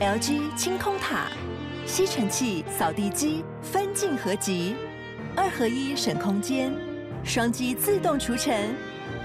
[0.00, 1.26] LG 清空塔，
[1.84, 4.74] 吸尘器、扫地机分镜合集，
[5.36, 6.72] 二合一省空间，
[7.22, 8.74] 双击自动除尘，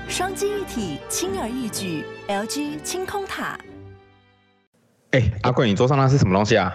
[0.10, 2.04] 双击一体轻而易举。
[2.28, 3.58] LG 清空塔。
[5.12, 6.70] 哎，阿贵，你桌上那是什么东西啊？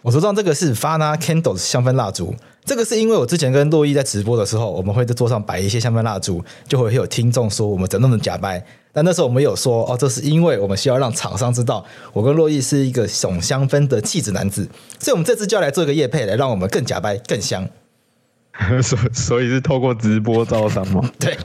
[0.00, 2.34] 我桌上这个是 Fana Candles 香氛蜡烛。
[2.64, 8.64] 这个是因为我之前跟洛伊在直播的时候，我们会在桌上摆一些香氛蜡烛，就会有听众说我们怎么那么假掰。
[8.94, 14.66] 但那时候我们有说哦，这是因为我们需要让厂商知道我跟洛伊是一个总香氛的气质男子，
[15.00, 17.68] 所以我们这次就要来做一个夜配，来让我们更假掰更香。
[18.80, 21.02] 所所以是透过直播招商吗？
[21.18, 21.36] 对。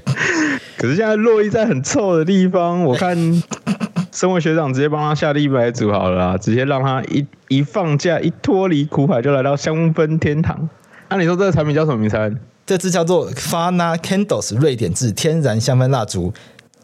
[0.77, 3.17] 可是现在洛伊在很臭的地方，我看
[4.13, 10.69] 身为学长直接帮他下了一百组好了，直接让他一一放假一脱离苦海就来到香氛天堂。
[11.09, 12.37] 那、啊、你说这个产品叫什么名称？
[12.67, 16.31] 这支叫做 Fana Candles 瑞典制天然香氛蜡烛。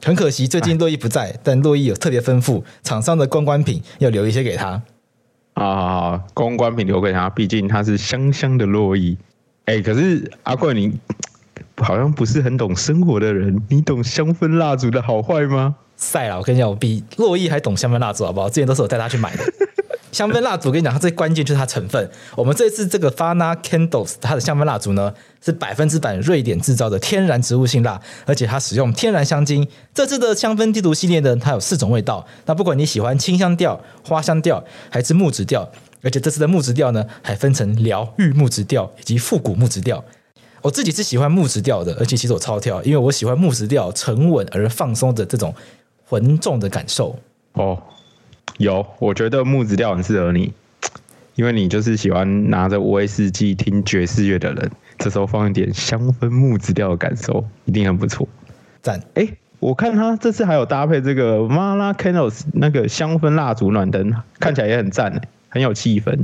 [0.03, 4.81] 很可惜，最近洛伊不在，唉但洛伊有特别吩咐厂商的公关品要留一些给他。
[5.53, 9.17] 啊，公关品留给他，毕竟他是香香的洛伊。
[9.65, 10.99] 哎，可是阿贵，你
[11.77, 15.75] 好像不是很懂生活的人，你懂香氛蜡烛的好坏吗？
[15.95, 18.49] 赛了，我跟你讲，我比洛伊还懂香氛蜡烛，好不好？
[18.49, 19.43] 之前都是我带他去买的。
[20.15, 22.09] 香氛蜡烛，我跟你讲，它最关键就是它成分。
[22.37, 25.13] 我们这次这个 Fana Candles，它的香氛蜡烛呢
[25.43, 29.67] 是百分之百瑞典制造的天然植物性蜡，而且它使用天然香精。
[29.93, 32.25] 这次的香氛地图系列呢，它有四种味道。
[32.45, 33.77] 那不管你喜欢清香调、
[34.07, 35.69] 花香调还是木质调，
[36.01, 40.01] 而且这次的木质调呢还分成疗愈木质调以及复古木质调。
[40.61, 45.53] 我自己是喜欢木质调的，而且其实我超挑，因为我喜欢木质调沉稳而放松的这种
[46.05, 47.19] 浑重的感受。
[47.51, 47.77] 哦。
[48.57, 50.53] 有，我觉得木质调很适合你，
[51.35, 58.27] 因为你就是喜欢拿着威士忌听爵士乐的人，这时候放一点香氛木质调的感受，一定很不错。
[58.81, 59.01] 赞！
[59.15, 59.27] 哎，
[59.59, 66.19] 我看他这次还有搭配这个 Mala Candles 那个香氛蜡烛暖灯，看起来也很赞，很有气氛。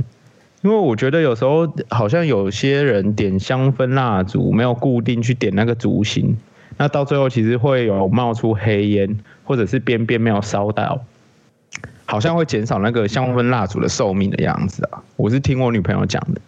[0.62, 6.36] 因为我觉得有时候好像有些人点香氛蜡烛没有固定去点那个烛芯，
[6.78, 11.04] 那到最后其实会有冒出黑烟，或者是边边没有烧到。
[12.12, 15.00] 好像会减少那个香氛蜡烛的寿命的样子啊！
[15.16, 16.40] 我是听我女朋友讲的。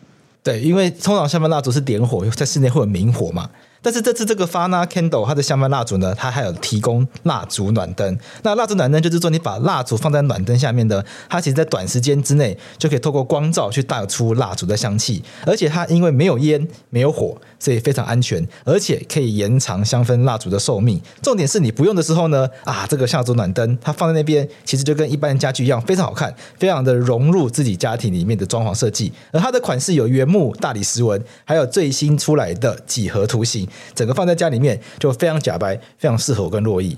[0.43, 3.49] 对，因为通常香氛蜡烛是点火，在室内会有明火嘛。
[3.81, 8.19] 但是这次这个 Fana Candle 它的香氛蜡烛呢，它还有提供蜡烛暖灯。
[8.43, 15.23] 那蜡烛暖灯就是说，你把蜡烛放在暖灯下面的，它其实在短时间之内就可以透过光照去带出蜡烛的香气。
[15.47, 21.01] 而且它因为没有烟、没有火，所以非常安全，而且可以延长香氛蜡烛的寿命。
[21.23, 29.11] 重点是你不用的时候呢，啊，这个蜡烛暖灯它放在那边，其实就跟一般的家具一样，非常好看，非常的融入自己家庭里面的装潢设计。
[29.33, 33.67] 而它的款式有原木、大理石纹，还有最新出来的几何图形。
[33.95, 36.95] 整个放在家里面就非常假白，非常适合我跟洛伊。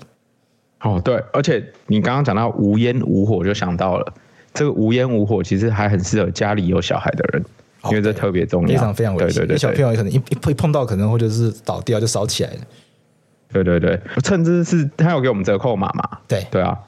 [0.81, 4.13] 哦，对，而且你刚刚讲到无烟无火，就想到了
[4.53, 7.45] 这个无烟无火，其实还很适合家里有小孩的人，
[7.91, 9.43] 因为这特别重要，非常非常危险。
[9.43, 12.61] 对对对，小朋友可能一一碰到，可能会就是倒掉就烧起来了。
[13.53, 16.19] 对对对，甚至是他有给我们折扣码嘛？
[16.29, 16.79] 对对啊。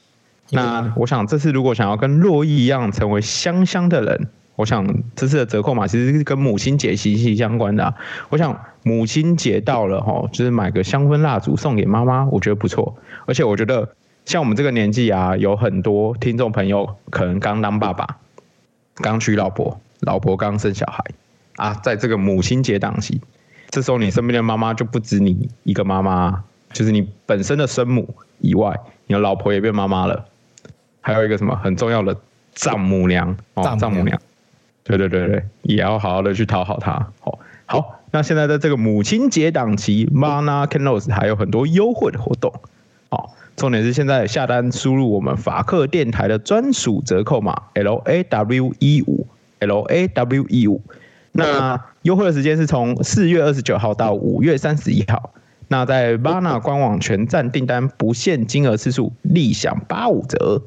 [0.51, 4.29] 那我想这次如果想要跟洛伊一样成为香香的人。
[4.57, 7.95] 我想这次的折扣码其实是跟母亲节息息相关的啊。
[8.29, 12.93] 我想母亲节到了哈，就是买个香氛蜡烛送给妈妈，我觉得不错。
[13.25, 13.89] 而且我觉得
[14.25, 18.05] 像我们这个年纪啊，有很多听众朋友可能刚当爸爸，
[18.97, 21.05] 刚娶老婆，老婆刚生小孩
[21.57, 23.21] 啊，在这个母亲节档期，
[23.71, 30.25] 这时候你身边的妈妈就不止你一个妈妈，就是你本身的生母以外，你的老婆也变妈妈了，
[31.01, 32.17] 还有一个什么很重要的
[32.55, 34.21] 丈母娘哦，丈母娘。
[34.85, 36.93] 对对对对，也要好好的去讨好她。
[37.21, 42.51] 好，好，那现在在这个母亲节档期，Fana Candles 还有很多优惠的活动。
[43.11, 49.27] 好，重点是现在下单输入我们法克电台的专属折扣码 L A W 一五
[49.61, 50.81] L A W 一五。
[51.33, 55.33] 那优惠的时间是从四月二十九号到五月三十一号。
[55.69, 60.63] 那在 Fana 官网全站订单不限金额次数，立享八五折。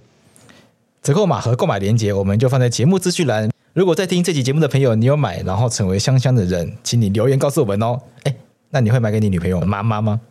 [1.01, 3.50] 折扣码和购买链接我们就放在节目资讯栏。
[3.74, 8.00] 如果在听这期节目的朋友，你有买然后成为香香的人，请你留言告诉我们哦。
[8.24, 8.36] 哎，
[8.69, 10.21] 那你会买给你女朋友妈妈吗？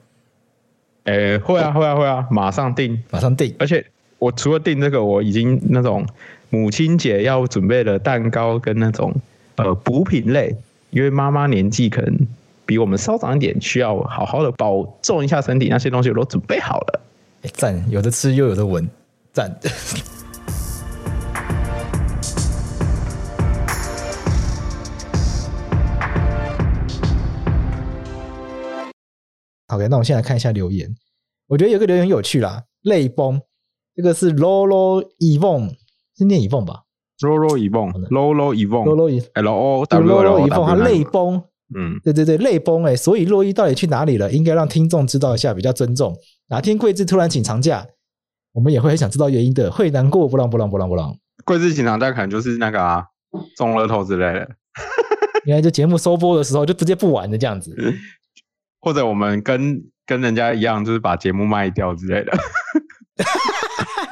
[1.05, 3.53] 哎，会啊，会啊，会啊，马上订，马上订。
[3.59, 3.85] 而且
[4.19, 6.07] 我除了订这个，我已经那种
[6.53, 9.15] 母亲节要准备的蛋糕跟那种
[9.55, 10.53] 呃补品类，
[10.91, 12.19] 因为妈妈年纪可能
[12.67, 17.01] 比我们稍长一点，需要好好的保重一下身体，那些东西我都准备好了。
[17.53, 18.91] 赞，有的吃又有的闻，
[19.33, 19.57] 赞。
[29.69, 30.93] OK，那我们先来看一下留言。
[31.47, 33.41] 我觉得有个留言很有趣啦，泪崩。
[33.95, 35.75] 这个是 Lolo Evon，
[36.21, 36.83] 是念 Evon 吧
[37.21, 41.43] ？，Lolo Evon，Lolo Evon，Lolo L O W Evon，他泪崩。
[41.75, 44.31] 嗯，对对对，泪崩哎，所以洛伊到底去哪里了？
[44.31, 46.15] 应该让听众知道一下，比较尊重。
[46.49, 47.87] 哪天桂枝突然请长假，
[48.53, 51.17] 我们也会很想知道原因的，会难过不浪不浪不浪不浪。
[51.45, 53.07] 桂枝请长假可能就是那个啊，
[53.57, 54.51] 中了头之类的。
[55.47, 57.75] 应该就节目收播的时候就直接不玩的这样子，
[58.83, 62.33] 或者我们跟跟人家一样，就是把节目卖掉之类的。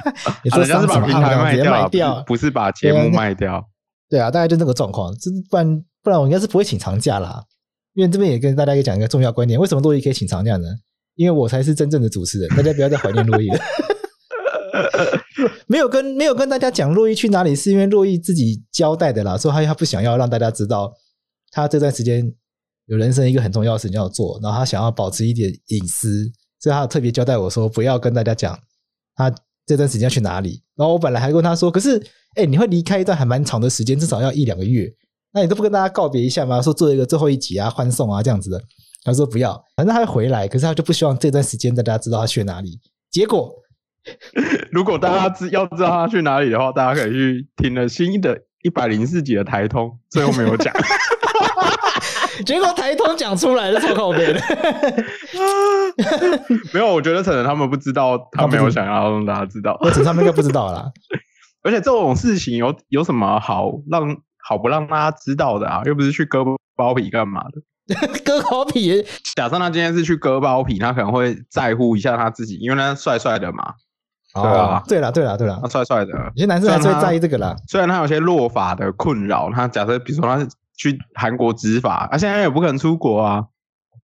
[0.45, 3.65] 你说商场卖掉，直接卖掉，不是把节目卖掉。
[4.09, 5.85] 对啊，大概就这个状况，就是不然。
[6.01, 7.43] 不然我应该是不会请长假啦，
[7.93, 10.69] 因为这边也跟大家讲一个重要观点：为什么洛伊可以请长假呢？
[11.17, 13.59] 因为我才是真正的主持人，大家不要再怀念洛伊了。
[15.67, 20.95] 没有跟没有跟大家讲洛伊去哪里，是因为洛伊自己交代的啦，说他他不想要让大家知道
[21.51, 22.33] 他这段时间
[22.87, 26.31] 有人生一个很重要的事情要做，然后他想要保持一点隐私，
[26.61, 28.59] 所以他特别交代我说不要跟大家讲
[29.17, 29.35] 他
[29.69, 30.63] 这段时间要去哪里。
[30.75, 32.03] 然后我本来还跟他说，可是
[32.35, 34.91] 哎，你会离开一段还蛮长的时间，至少要一两个月。
[35.33, 36.63] 那你都不跟大家告别一下吗？
[36.63, 38.61] 说做一个最后一集啊，欢送啊，这样子的。
[39.05, 42.81] 他说不要，反正他会回来，可是他就不希望这段时间大家知道他去哪里。
[43.11, 43.55] 结果，
[44.73, 50.75] 如果大家知要知道他去哪里的话，大家可以去听了新的一百零四集的台通，最后没有讲。
[52.45, 54.41] 结果台通讲出来了，超靠北的。
[56.73, 60.91] 没有，我觉得可能他们不知道，他没有想要让大家知道，或者他们应该不知道啦。
[61.63, 64.17] 而且这种事情有有什么好让？
[64.41, 66.43] 好不让大家知道的啊，又不是去割
[66.75, 67.61] 包皮干嘛的？
[68.25, 69.05] 割包皮？
[69.37, 73.75] 假设他今天是去割包皮，他可能会在乎一下他自己，因为他帅帅的嘛。
[74.33, 76.13] 哦、对啊，对了，对了，对了，他帅帅的。
[76.35, 77.55] 有些男生还是会在意这个啦。
[77.69, 83.45] 虽然他有些落发的困扰，他假设比如说他是去韩国植发，他、啊、现在也不可能出国啊。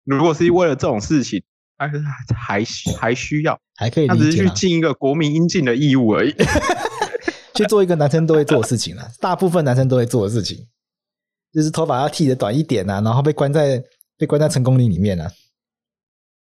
[0.04, 1.42] 如果是为了这种事情，
[1.76, 1.90] 还
[2.34, 2.64] 还
[2.98, 6.34] 还需要，还可以理解，他只是去尽一个国民应尽的义务而已。
[7.54, 10.66] 去做一个男生都会做的事情了，大部分男生都会做的事情，
[11.52, 13.82] 就是头发要剃的短一点啊，然后被关在
[14.16, 15.30] 被关在成功岭里面啊。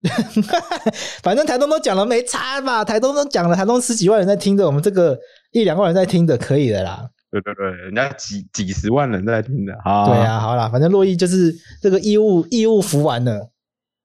[1.23, 2.85] 反正台东都讲了，没差吧？
[2.85, 5.17] 台东都讲了，台东十几万人在听着，我们这个
[5.51, 7.09] 一两万人在听的，可以的啦。
[7.31, 10.05] 对对对，人家几几十万人在听的啊。
[10.05, 13.51] 对啊，好啦，反正洛伊就是这个义务义务服完了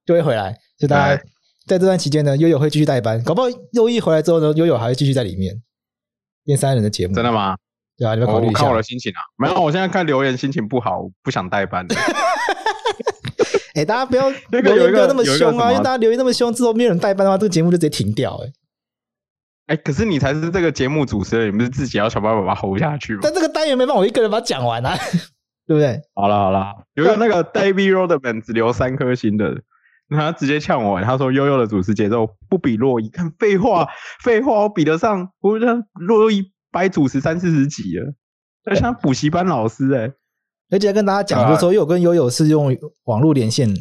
[0.04, 1.22] 就会回来，就大家
[1.66, 5.62] 在这段期间呢，悠悠会继续代班，搞不好洛伊回来之后呢，悠悠还会继续在里面。
[6.46, 7.56] 变三人的节目，真的吗？
[7.96, 8.58] 对啊，你们考虑一下。
[8.58, 11.86] 我看我的心情啊，没有，我现在看留言心情不好，不想代班。
[13.74, 15.72] 哎、欸，大家不要 留言不要那么凶啊！
[15.72, 18.46] 因为大家留言那么凶，之后没有人代班的话，这个节目就直接停掉、欸。
[18.46, 18.52] 哎，
[19.66, 23.20] 哎，可是你才是这个节目主持人，你不是自己要想办法把它 hold 下去吗？
[23.22, 24.94] 但这个单元没办法，我一个人把它讲完啊，
[25.66, 26.00] 对不对？
[26.14, 29.62] 好了好了，有个那个 David Rodman 只留三颗星的，
[30.10, 33.88] 他直接呛我，他说悠悠的主持节奏不比洛伊，看废话，
[34.22, 38.12] 废话，我比得上，我像珞亦掰主持三四十集了，
[38.66, 40.12] 就像补习班老师哎、欸，
[40.72, 43.74] 而且跟大家讲，就是说，因为我跟悠悠是用网络连线，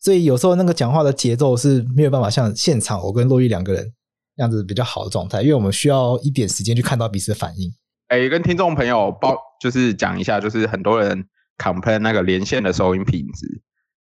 [0.00, 3.92] 所以有时候那个讲话的节奏是没有办法像现场我跟洛伊两个人
[4.36, 7.72] 这样子比较好的状态，因为我们需要一点时间去看到彼此的反应。
[8.08, 11.26] 哎、欸，跟听众朋友报，就是讲一下，就是很多人
[11.58, 13.62] complain 那个连线的收音品质。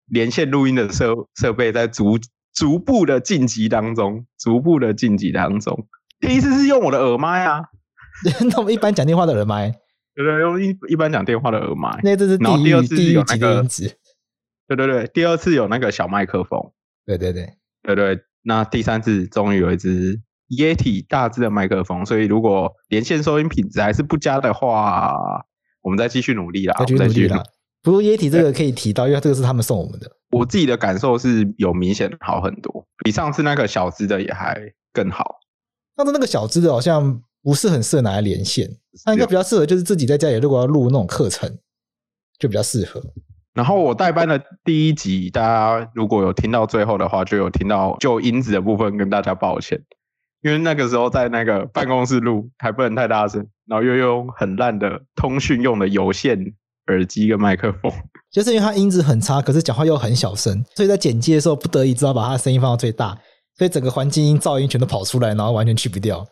[0.08, 2.20] 连线录音的设设备在逐
[2.54, 5.88] 逐步的晋级当中，逐步的晋级当中。
[6.20, 7.64] 第一次是用我的耳麦啊，
[8.50, 9.72] 那我们一般讲电话的耳麦，
[10.14, 12.00] 对对，用一一般讲电话的耳麦。
[12.04, 13.98] 那这是第一第一级的音质。
[14.68, 16.72] 对对对，第二次有那个小麦克风。
[17.06, 17.54] 对对对
[17.84, 25.18] 对对，那第三次终于有一支 Yeti 大支的麦克风，所以如果连线收音品质还是不佳的话，
[25.82, 27.44] 我们再继续努力啦，再继续努力啦。
[27.82, 30.12] 不过液体这个可以提到，因为这个是他们送我们的。
[30.30, 34.60] 我自己的感受是有明显好很多，比上次那个小支的也还
[34.94, 35.40] 更好。
[35.98, 38.70] 上次那个小支的好像不是很适合拿来连线，
[39.04, 41.58] 它应该比较适合就是自己在家里如果要录那种课程，
[42.38, 43.02] 就比较适合。
[43.56, 49.82] 然后我代班的第一集，大家如果有听到最后的话，就有听到就音质的部分跟大家抱歉，
[50.44, 56.54] 因为那个时候在那个办公室录还不能太大声，然后又用很烂的通讯用的有线。
[56.88, 57.92] 耳机跟麦克风，
[58.30, 63.18] 就是因为它音质很差，可是讲话又很小声，所以在剪辑的时候不得已只好把它的声音放到最大，
[63.58, 66.24] 所以整个环境音噪音全都跑出来，然后完全去不掉。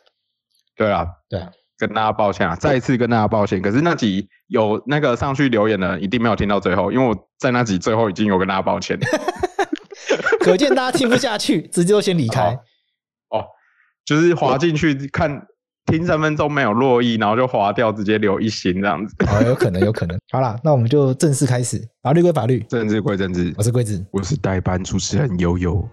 [0.78, 1.50] 对啊，对啊，
[1.88, 3.62] 跟大家抱歉啊，再一次跟大家抱歉。
[3.62, 8.98] 可是那集有那个上去留言的，一定没有听到最后，因为我在那集最后已经有跟大家抱歉。
[10.40, 12.52] 可见大家听不下去，直接就先离开。
[13.30, 13.46] 哦，哦，
[14.06, 15.46] 就是滑进去看。
[15.86, 19.14] 听三分钟没有落意，然后就滑掉，直接留一星这样子。
[19.28, 20.18] 哦，有可能，有可能。
[20.32, 21.78] 好啦，那我们就正式开始。
[22.02, 23.54] 法律归法律，政治归政治。
[23.58, 25.86] 我是桂子，我是代班主持人悠悠。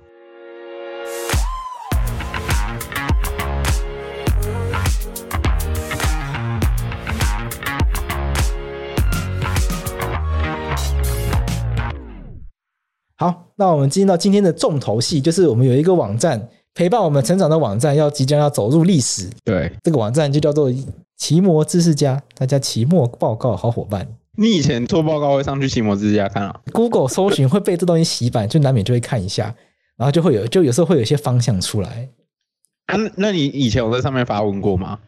[13.61, 19.29] 那我们进到今天的重头戏，就是我们有一个网站陪伴我们成长的网站，要即将要走入历史。
[19.45, 20.73] 对，这个网站就叫做
[21.19, 24.09] 奇摩知识家，大家期末报告好伙伴。
[24.39, 29.55] 你以前做报告会上去奇摩知识家看啊？Google 搜寻会被这东西洗版，就难免就会看一下，
[29.99, 32.09] 然后就会有，就有时候会有一些方向出来。
[32.87, 34.99] 啊，那你以前有在上面发问过吗？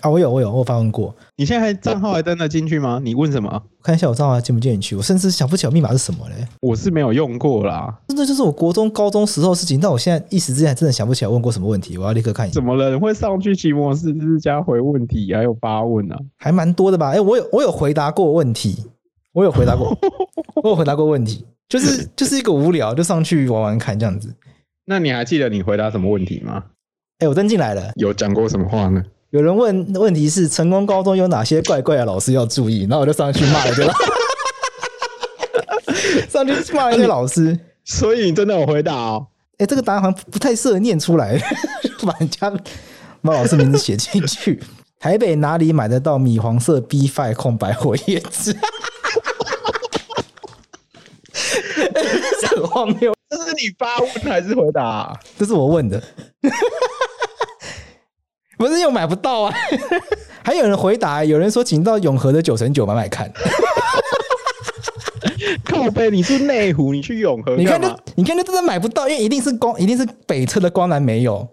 [0.00, 1.14] 啊，我有，我有，我有发问过。
[1.36, 3.00] 你现在还账号还登得进去吗？
[3.02, 3.50] 你问什么？
[3.50, 4.96] 我看一下我账号还进不进去。
[4.96, 6.46] 我甚至想不起来密码是什么嘞。
[6.60, 8.00] 我是没有用过啦。
[8.08, 9.78] 真的就是我国中、高中时候的事情。
[9.78, 11.98] 但我现在一时之间还真的想不起来问过什么问题。
[11.98, 12.54] 我要立刻看一下。
[12.54, 12.90] 怎么了？
[12.90, 16.20] 人会上去奇摩知识家回问题，还有发问呢、啊？
[16.38, 17.08] 还蛮多的吧？
[17.08, 18.86] 哎、欸，我有，我有回答过问题。
[19.32, 19.96] 我有回答过，
[20.62, 21.44] 我有回答过问题。
[21.68, 24.34] 就是就是一个无聊，就上去玩玩看这样子。
[24.86, 26.64] 那你还记得你回答什么问题吗？
[27.18, 27.92] 哎、欸，我登进来了。
[27.94, 29.00] 有讲过什么话呢？
[29.30, 33.92] 有人问问题是成功高中有哪些怪怪的老师要注意，然后我就上去骂一个，
[36.28, 37.58] 上去骂一个老师。
[37.84, 39.26] 所以你真的有回答哦？
[39.58, 41.40] 哎，这个答案好像不太适合念出来，
[42.04, 42.50] 把人家
[43.22, 44.60] 把老师名字写进去。
[44.98, 48.54] 台北哪里买得到米黄色 B5 空白活页纸？
[52.48, 53.14] 很 荒谬。
[53.30, 55.20] 这是你发问还是回答啊？
[55.38, 56.02] 这是我问的。
[58.60, 59.54] 不是又买不到啊？
[60.44, 63.32] 还有人回答，有人说请到永和的九成九买买看。
[65.64, 71.48] 靠背，你是内湖，你去永和，你看这，你看，这真的买不到，因为一定是光，一定是北侧的光南没有，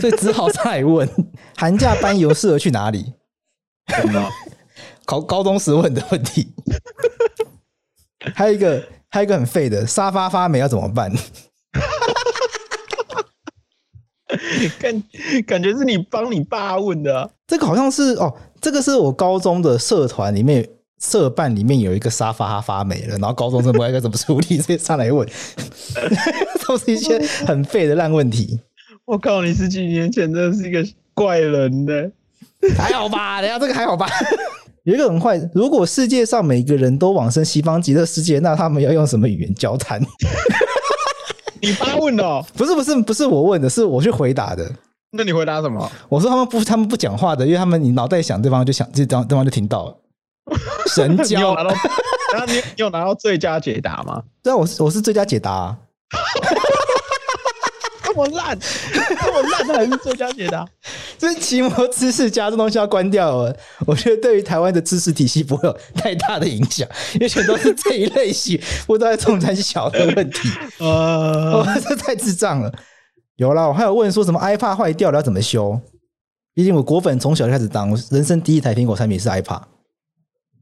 [0.00, 1.08] 所以只好再问。
[1.56, 3.12] 寒假班游适合去哪里？
[3.96, 4.28] 什么？
[5.06, 6.52] 考高中时问的问题。
[8.34, 11.12] 还有一个，还有一个很废的，沙发发霉要怎么办？
[14.78, 15.02] 感
[15.46, 20.66] 感觉是你帮你爸问的、啊，这个好像是哦，这个是我高中的社团里面
[21.00, 25.28] 社办里面有一个沙发它发霉了，然后高中生不知道该怎么处理，所以上来问，
[26.66, 28.60] 都是一些很废的烂问题。
[29.04, 31.92] 我靠，你十几年前真的是一个怪人呢，
[32.76, 33.42] 还好吧？
[33.42, 34.08] 等下这个还好吧？
[34.84, 40.00] 有一个很坏，如果世界上每个人都往生西方极乐世界，那他们要用什么语言交谈？
[41.64, 42.44] 你发问的、 哦？
[42.56, 44.70] 不是不是不是我问的，是我去回答的。
[45.16, 45.90] 那你回答什么？
[46.08, 49.96] 我说他们不他们不讲话的，因为他们你脑袋想，对方就想，这方对方就听到了。
[50.94, 51.70] 神交，你有拿到？
[52.34, 54.22] 然后你你有拿到最佳解答吗？
[54.42, 55.78] 对啊，我是我是最佳解答、啊。
[58.14, 60.64] 这么烂， 这么烂还是最佳解答？
[61.18, 63.56] 所以奇摩知识家这东西要关掉了。
[63.86, 70.48] 我觉得对于台湾的知识体系不会有太大的影响，因为全都是这一类型，不知道中三小的问题。
[70.78, 72.72] 呃，这太智障了。
[73.36, 75.80] 有啦，我还有问说什么 iPad 坏掉了要怎么修？
[76.54, 79.62] 毕竟我果粉从小就开始当，人生第一台苹果产品是 iPad。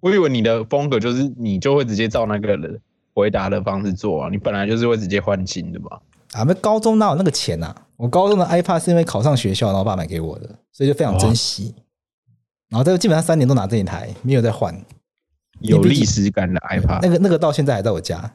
[0.00, 2.80] 我以为你的风格就是你就会直接照那个人
[3.14, 6.00] 回答的方式做啊，你本来就是会直接换新的吧？
[6.32, 7.76] 啊，们高中哪有那个钱呐、啊？
[7.96, 11.74] 我高中的 iPad 是因为考上学校，然后我爸买给我的，所以就非常珍惜。
[11.76, 11.82] 哦、
[12.70, 14.74] 然后这个基本上三年都拿这一台，没有再换。
[15.60, 18.32] 有历史感的 iPad，那个那个到现在还在我家。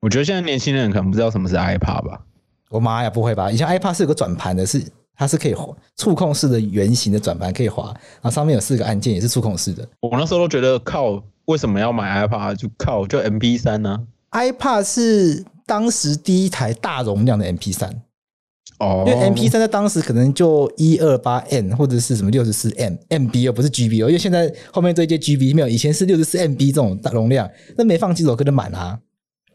[0.00, 2.20] 我觉得现在年轻人可能不知道什么是 iPad 吧？
[2.68, 3.50] 我妈呀，不会吧？
[3.50, 5.54] 以前 iPad 是有个转盘的，是它是可以
[5.96, 9.88] 触控式的圆形的转盘，可以滑，然后上面有四个按键，也是触控式的。
[10.00, 12.56] 我那时候都觉得靠，为什么要买 iPad？
[12.56, 15.44] 就靠就 MP 三呢、啊、？iPad 是。
[15.68, 17.90] 当时第一台大容量的 MP 三，
[18.78, 27.46] 哦，因为 MP 三在当时可能就一二八 N 或者是什么六十四 M MB 哦，不是 GB 哦，因为现在后面这一些 GB 没有，以前是六十四 MB 这种大容量，
[27.76, 28.98] 那没放几首歌就满啊。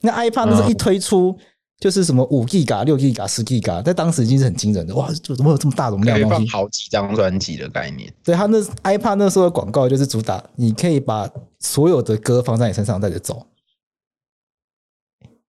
[0.01, 1.35] 那 iPad 那时候一推出
[1.79, 6.37] 就是什么五 G 嘎、六 G 嘎、十 G 嘎，在当时已经是很惊人的哇，怎么有这么大容量的东西？
[6.37, 8.13] 可以放好几张专辑的概念。
[8.23, 11.27] 对，他那 iPad 那时候的广告就是主打，你可以把
[11.59, 13.47] 所有的歌放在你身上带着走。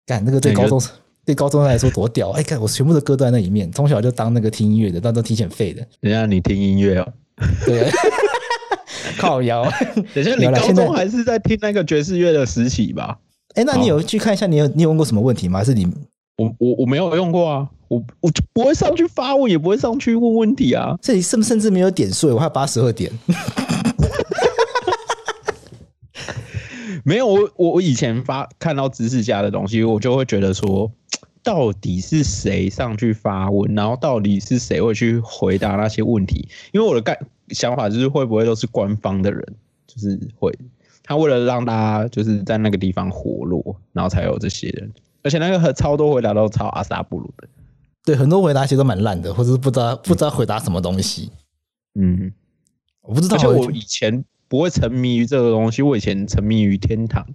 [0.05, 0.81] 干那个对高中
[1.25, 2.31] 对高中生来说多屌！
[2.31, 5.81] 哎，看我全部的歌都在那里面，从小就当那个听音乐的，当都提前废的。
[6.01, 7.13] 等下你听音乐哦，
[7.65, 7.89] 对，
[9.17, 9.63] 靠腰。
[10.13, 13.17] 等下 你高中还是在听那个爵士乐的时期吧？
[13.55, 14.45] 哎，那你有去看一下？
[14.47, 15.59] 你有你有问过什么问题吗？
[15.59, 15.87] 还是你
[16.37, 20.97] 我我我没有用过啊，我我就不会上去发问，也不会上去问问题啊。
[21.01, 23.09] 这里甚甚至没有点数，我还有八十二点。
[27.03, 30.89] 没有我，我我以前发看到知识家的东西，我就会觉得说，
[31.43, 36.47] 到底是谁上去发问，然后到底是谁会去回答那些问题？
[36.71, 37.19] 因为我的概
[37.49, 39.55] 想法就是，会不会都是官方的人，
[39.85, 40.57] 就是会
[41.03, 44.89] 他为了让大家就是在那个地方活络，然后才有这些人。
[45.23, 47.47] 而且那个和超多回答都超阿萨布鲁的，
[48.05, 51.29] 对，很多回答其实都蛮烂的，或者是不知道不知道回答什么东西。
[51.95, 52.31] 嗯，
[53.01, 54.23] 我不知道，而且我以前。
[54.53, 55.81] 不会沉迷于这个东西。
[55.81, 57.25] 我以前沉迷于天堂。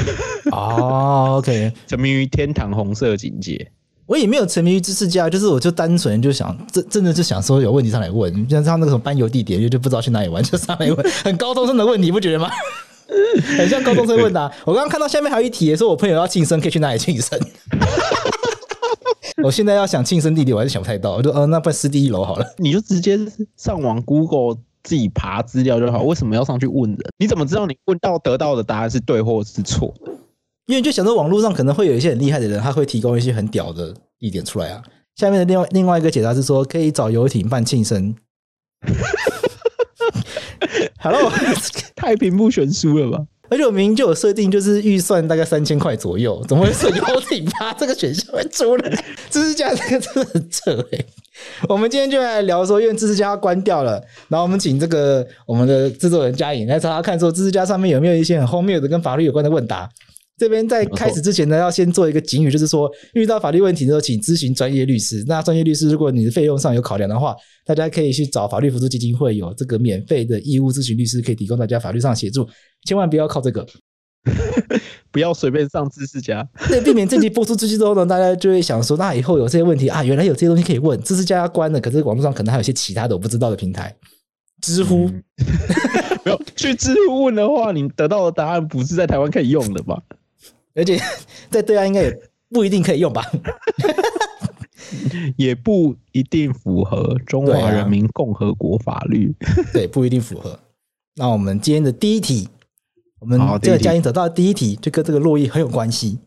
[0.50, 3.70] 哦，OK，沉迷于天堂红色警戒。
[4.06, 12.50] 我也没有沉迷于知识家，就是我就单纯就想，真真的就想说有问题上来问，像他那个什么班游地点，就就不知道去哪里玩，就上来问，很高中生的问题，不觉得吗？
[13.58, 14.50] 很像高中生问答。
[14.64, 17.38] 我刚刚看到下面还有一题，说我朋友要庆生，可以去哪里庆生？
[19.44, 21.16] 我现在要想庆生地点，我还是想不太到。
[21.16, 22.46] 我就呃，那不然四 D 一楼好了。
[22.56, 23.18] 你就直接
[23.58, 26.02] 上网 Google 自己爬资料就好。
[26.02, 26.98] 为什么要上去问人？
[27.18, 29.94] 你怎么知道你问到得到的答案是对或是错？
[30.66, 34.82] 因为就想到网络上可能会有一些很厉害的人，他会提供一些很屌的地点出来啊。
[35.16, 38.14] 下面的另外另外一个解答是说，可以找游艇办庆生。
[40.98, 41.30] Hello，
[41.96, 43.26] 太平不悬殊了吧？
[43.52, 47.70] 而且我明明就有设定，就是预算大概三千块左右，怎么会是幺零八？
[47.74, 49.04] 这个选项会出来？
[49.28, 51.06] 知识家这个真的很扯诶、
[51.68, 59.86] 我们今天就来聊说，因为知识家要关掉了，然后我们请这个我们的制作人嘉颖来查查看，说知识家上面有没有一些很荒谬的跟法律有关的问答。
[60.42, 65.22] 这边在开始之前呢，要先做一个警语，就是说遇到法律问题的时候，请咨询专业律师。
[65.28, 67.32] 那专业律师，如果你的费用上有考量的话，
[67.64, 72.44] 大家可以去找法律扶助基金会，有这个免费的义务咨询律师，可以提供大家法律上协助。
[72.84, 73.64] 千万不要靠这个，
[75.12, 76.44] 不要随便上知识家。
[76.66, 81.00] 对，避免这集播出出去之后呢，大家就会想说，那以后有这些问题啊，原来有这些东西可以问。
[81.02, 83.94] 知识家要关了，可是网络上可能还有一些其他的我不知道的平台，
[84.60, 85.06] 知乎。
[85.06, 85.22] 嗯、
[86.26, 90.02] 没有去知乎问的话，你得到的答案不是在台湾可以用的吧？
[90.74, 90.98] 而且
[91.50, 93.22] 在对岸应该也不一定可以用吧，
[95.36, 99.34] 也不一定符合中华人民共和国法律，
[99.72, 100.58] 对，不一定符合。
[101.16, 102.48] 那我们今天的第一题，
[103.20, 106.18] 我们这个嘉颖得到的第一题就跟这个洛伊很有关系。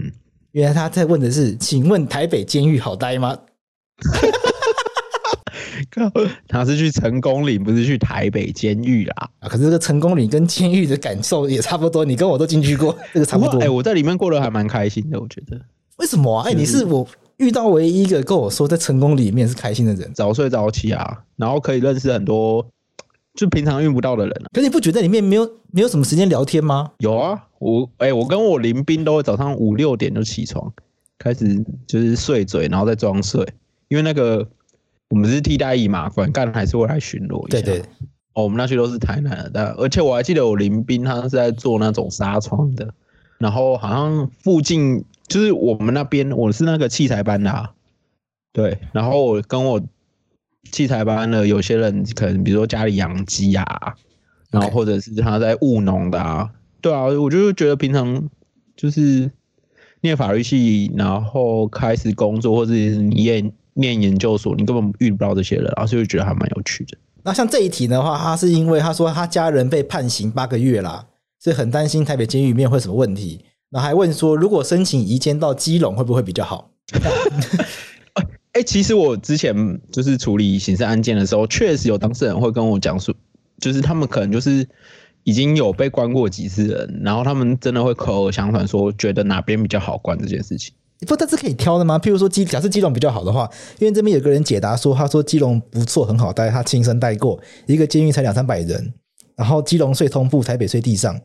[0.00, 0.10] 嗯，
[0.52, 3.38] 原来他在问的是，请问台北监狱好待吗？
[6.48, 9.30] 他是去成功岭，不是去台北监狱啦。
[9.38, 12.04] 啊，可是这个成功岭跟监狱的感受也差不多。
[12.04, 13.58] 你跟我都进去过，这个差不多。
[13.58, 15.60] 哎、欸，我在里面过得还蛮开心的，我觉得。
[15.98, 16.44] 为什么啊？
[16.46, 22.66] 哎、欸，你是我遇到唯一一个跟我说在成功里面是开心的人，早睡早起啊，然后可以认识很多
[23.34, 24.46] 就平常遇不到的人、啊。
[24.52, 26.90] 可是你不觉得里面没有没有什么时间聊天吗？
[26.98, 30.72] 有啊，我哎、欸，我跟我林斌都会早上五六点就起床，
[31.18, 33.46] 开始就是睡嘴，然后再装睡，
[33.88, 34.48] 因为那个。
[35.14, 37.60] 我们是替代役嘛，管干还是会来巡逻一下。
[37.60, 37.78] 对对，
[38.32, 42.92] 哦，我们那区都是台南的，但而且我还记得我林兵他是在做那种纱窗的，
[43.38, 47.70] 然后好像附近就是我们那边，我是那个器材班的，啊，
[48.52, 49.80] 对，然后我跟我
[50.72, 53.94] 器材班的有些人可能比如说家里养鸡啊，
[54.50, 56.50] 然后或者是他在务农的啊，
[56.80, 58.28] 对啊，我就觉得平常
[58.74, 59.30] 就是
[60.00, 63.52] 念法律系，然后开始工作，或者是你也。
[63.74, 66.96] 念研究所，你根本遇不到这些人，然后就觉得还蛮有趣的。
[67.22, 71.06] 那像这一题的话，他是因为他说他家人被判刑八个月啦，
[71.38, 73.44] 所以很担心台北监狱里面会什么问题。
[73.70, 76.70] 然后还问说，如果申请移监到基隆会不会比较好？
[78.52, 83.12] 哎、欸，其实我之前就是处理刑事案件的时候，确实有当事人会跟我讲说，
[83.58, 84.68] 就是他们可能就是
[85.24, 90.72] 已经有被关过几次人，然后他们真的会口耳相传说，觉得哪边比较好关这件事情。
[91.00, 91.98] 不，但是可以挑的吗？
[91.98, 98.94] 譬如说基，假设基隆比较好的话，因为这边有个人解答说，他说基隆不错，很好待，他亲身待过，一个监狱才两三百人，
[99.36, 101.20] 然后基隆睡通铺，台北睡地上，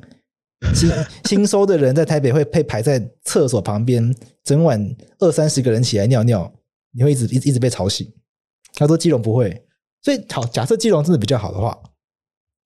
[0.74, 0.92] 新
[1.26, 6.52] 新收的人在台北会被排在厕所旁边，整晚二三十个人起来尿尿，
[6.92, 8.12] 你会一直一直一直被吵醒。
[8.74, 9.66] 他说基隆不会，
[10.02, 11.78] 所以好，假设基隆真的比较好的话，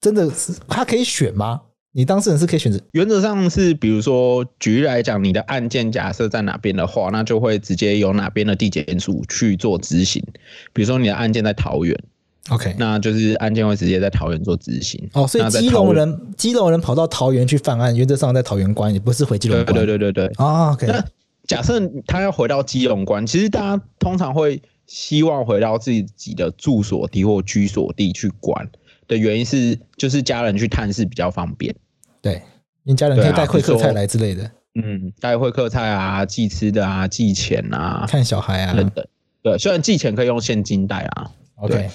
[0.02, 1.62] 真的是他可以选吗？
[1.96, 10.24] 你当事人是可以选择，原则上是，比如说举例来讲，你的案件假设在哪边的话，那就会直接由哪边的地检署去做执行。
[10.74, 11.96] 比如说你的案件在桃园
[12.50, 15.08] ，OK，那就是案件会直接在桃园做执行。
[15.14, 19.76] 哦，所以基隆人基隆人跑到桃园去犯案，原则上在桃园关，也不是回基隆关。
[19.76, 20.36] 对对对对对。
[20.44, 20.88] 哦，OK。
[20.88, 21.06] 那
[21.46, 28.68] 假设他要回到基隆关，其实大家通常会希望回到自己的住所地或居所地去关
[29.08, 31.76] 的原因是，就是家人去探视比较方便。
[32.24, 32.42] 对，
[32.84, 34.50] 你家人可以带会客菜来之类的。
[34.76, 39.06] 嗯，带会客菜啊，寄吃的啊，寄钱啊，看小孩啊等等。
[39.42, 41.32] 对，虽然寄钱可以用现金带啊。
[41.56, 41.90] OK 对。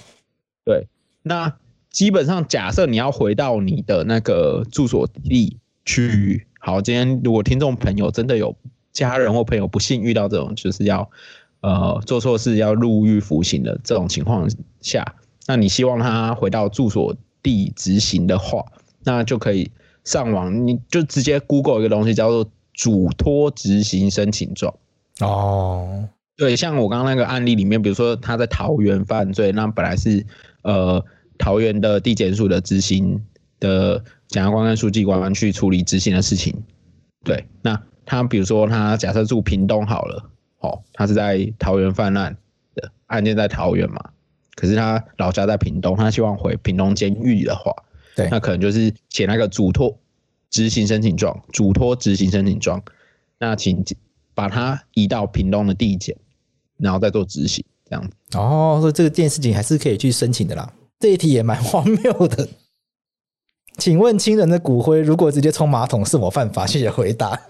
[0.64, 0.88] 对，
[1.22, 1.56] 那
[1.90, 8.54] 基本上假设你要回到你的那个住所地去，好，今天如果听众朋友真的有
[8.92, 11.10] 家人或朋友不幸遇到这种就是要
[11.62, 14.46] 呃做错事要入狱服刑的这种情况
[14.82, 15.14] 下，
[15.46, 18.62] 那你希望他回到住所地执行的话，
[19.04, 19.70] 那就可以。
[20.08, 24.74] 上网你就直接 Google 一个东西叫做嘱托执行申请状
[25.20, 30.24] 哦，对，像我刚刚那个案例里面，比如说他在桃园犯罪，那本来是
[30.62, 31.04] 呃
[31.36, 33.22] 桃园的地检署的执行
[33.60, 36.54] 的检察官跟书记官去处理执行的事情。
[37.22, 42.34] 对，那他比如说他假设住屏东好了，哦，他是在桃园犯案
[42.74, 44.02] 的案件在桃园嘛，
[44.54, 47.74] 可是他老家在屏东，他希望回屏东监狱的话，
[48.18, 49.96] 对，那可能就是写那个嘱托
[50.50, 52.82] 执行申请状，嘱托执行申请状，
[53.38, 53.84] 那请
[54.34, 56.16] 把它移到屏东的地检，
[56.78, 58.36] 然后再做执行，这样子。
[58.36, 60.72] 哦，所以这个件事情还是可以去申请的啦。
[60.98, 62.48] 这一题也蛮荒谬的。
[63.78, 66.66] 请问亲人的骨灰如果直接冲马桶是否犯法？
[66.66, 67.40] 谢谢回答。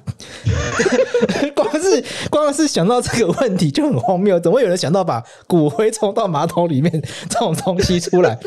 [1.57, 8.39] 光是光是想到这个问题就很荒谬，怎么会有人想到把骨灰冲到马桶里面这种东西出来？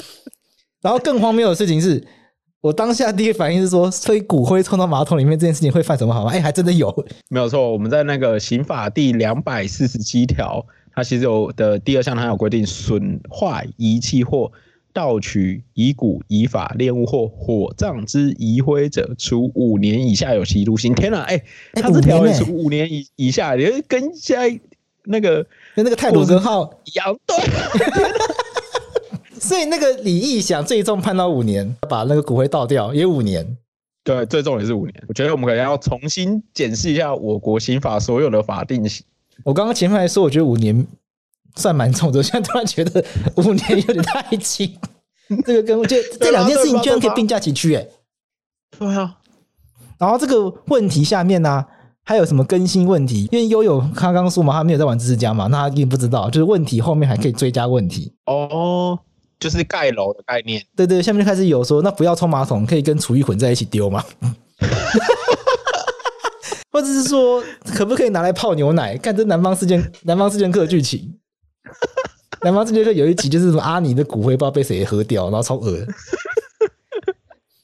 [0.82, 2.04] 然后更荒谬的事情是，
[2.62, 6.32] 我当下第一反应是说，所以骨灰冲到马桶里面这件事情会犯什么好吗？
[6.32, 7.72] 哎，还真的有，没有错。
[7.72, 14.52] 我们在那个刑法第两百四十七条，它其实有的第二项，它有规定损坏遗弃或。
[14.94, 20.94] 盗取、遗骨、遗法、恋物或火葬之遗灰者，处五年以下有期徒刑。
[20.94, 24.60] 天哪，哎、欸，他这条也处五年以以下，也是跟现在
[25.06, 27.17] 那个跟那个泰鲁阁号一样。
[27.26, 27.38] 对，
[29.41, 33.58] 所以那个李义祥最终判到五年，把那个骨灰倒掉也五年。
[34.04, 35.04] 对，最重也是五年。
[35.08, 39.06] 我觉得我们可能要重新检视一下我国刑法所有的法定刑。
[39.43, 40.88] 我刚刚前面还说，我觉得五年。
[41.58, 43.04] 算蛮重的，现在突然觉得
[43.36, 44.73] 五年有点太轻。
[45.45, 47.86] 这个跟我觉得这两件事情居然可以并驾齐驱，哎，
[48.80, 49.17] 对啊。
[49.97, 51.67] 然后这个问题下面呢、啊，
[52.06, 53.27] 还有什么更新问题？
[53.34, 58.13] 因为悠悠他刚刚说嘛，他没有在玩知识家嘛，那他一定不知道，就是问题后面还可以追加问题。
[58.27, 58.97] 哦，
[59.41, 60.63] 就是盖楼的概念。
[60.75, 64.01] 对对，下面就开始有说，那不要冲马桶，可以跟厨余混在一起丢吗？
[66.71, 67.43] 或者是说，
[67.75, 68.95] 可不可以拿来泡牛奶？
[68.97, 71.17] 看这南方四剑，南方四剑客剧情。
[72.43, 75.86] 南方四剑客有一集就是什么阿尼的骨灰不知道被谁喝掉，然后超恶，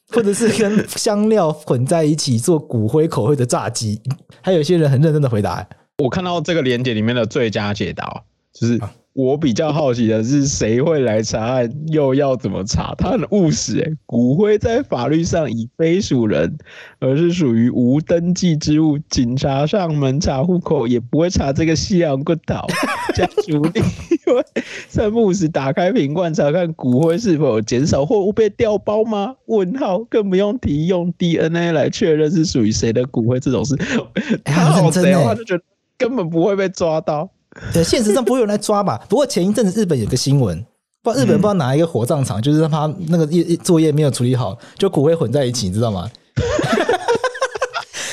[0.09, 4.01] 或者是跟香料混在一起做骨灰口味的炸鸡，
[4.41, 5.65] 还有一些人很认真的回答。
[5.99, 8.81] 我看到这个连接里面的最佳解答就是。
[9.17, 12.93] 我比较好奇的是，谁会来查案，又要怎么查？
[12.99, 16.55] 他很务实诶，骨灰在法律上已非属人，
[16.99, 18.99] 而是属于无登记之物。
[19.09, 22.67] 警察上门查户口也不会查这个西洋骨岛。
[23.15, 23.83] 家属另
[24.35, 24.43] 外
[24.87, 29.33] 在墓时打开瓶罐查看骨灰是否减少或被调包吗？
[29.47, 33.75] 问号，更不用提用 DNA 来确认是属于谁的骨灰这种事。
[34.43, 35.63] 他好贼的话，就觉得
[35.97, 37.27] 根本不会被抓到。
[37.73, 38.97] 对，现实上不会有人来抓吧？
[39.09, 40.65] 不过前一阵子日本有个新闻，
[41.01, 46.09] 不知道日本不知道哪一个火葬场，就是他那个业作业没有处理好，就骨灰混在一起，你知道吗？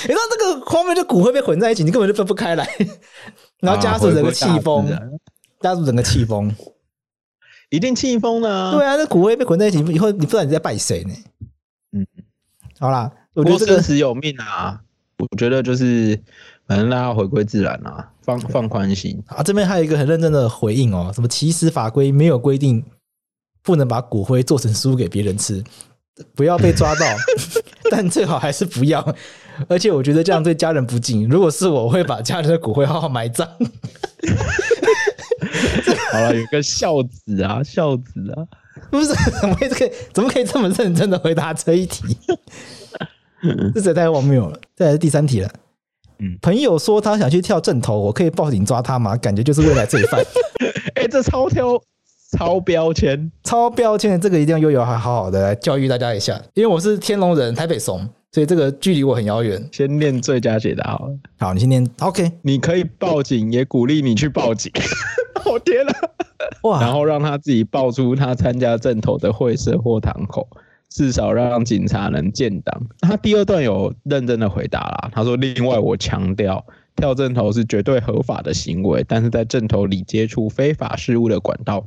[0.06, 2.68] 你知道这个后面就骨灰被混在一起，你根本就分不开来，
[3.60, 4.86] 然后家属整个气疯，
[5.60, 6.54] 家属整个气疯，
[7.70, 8.72] 一定气疯了。
[8.72, 11.14] 对啊，那骨灰被混在一起以后，你不知道你在拜谁呢？
[11.92, 12.06] 嗯，
[12.78, 14.80] 好啦，我觉得这个生死有命啊，
[15.18, 16.20] 我觉得就是。
[16.66, 19.42] 反正大家回归自然啊，放放宽心啊。
[19.42, 22.82] 这边还有一个很认真的回应哦，什么其实法规没有规定
[23.62, 25.62] 不能把骨灰做成酥给别人吃，
[26.34, 27.06] 不要被抓到，
[27.90, 29.14] 但最好还是不要。
[29.68, 31.28] 而且我觉得这样对家人不敬。
[31.28, 33.46] 如果是我，我会把家人的骨灰好好埋葬。
[36.12, 38.42] 好了，有个孝子啊，孝子啊，
[38.90, 39.68] 不是怎么可以
[40.12, 42.16] 怎么可以这么认真的回答这一题？
[43.74, 44.58] 这实在太荒谬了。
[44.74, 45.50] 这还是第三题了。
[46.18, 49.16] 嗯，朋友说他想去跳正头，我可以报警抓他吗？
[49.16, 50.20] 感觉就是未来罪犯。
[50.94, 51.80] 哎、欸，这超挑、
[52.38, 56.40] 超标签、超标签，这个一定要悠悠还好好的来教育大家一下。
[56.54, 59.68] 因为我是天龙人，台北怂，所以这个距离我很遥远。
[59.72, 61.14] 先念最佳解答好了。
[61.38, 61.88] 好，你先念。
[62.00, 64.70] OK，你可以报警，也鼓励你去报警。
[65.44, 65.92] 我天哪！
[66.62, 66.80] 哇！
[66.80, 70.46] 然后让他自己报出他参加正头的会社或堂口。
[70.94, 72.86] 至少让警察能建档。
[73.00, 81.84] 他第二段有认真的回答啦，他说：“另外，我强调，跳正头是绝对合法的行为，但是在正头里接触非法事物的管道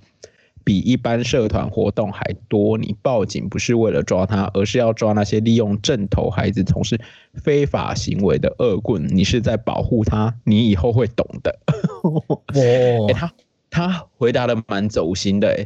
[0.66, 2.78] 比一般社团活动还多。
[2.78, 7.00] 你报警不是为了抓他，而是要抓那些利用正头孩子从事
[7.36, 9.08] 非法行为的恶棍。
[9.08, 11.58] 你是在保护他，你以后会懂的。”
[12.04, 13.32] 哦、欸，他
[13.70, 15.66] 他回答的蛮走心的，哎，